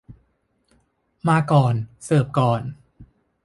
[1.27, 1.73] มาก่อน
[2.05, 2.61] เสิร์ฟก่อน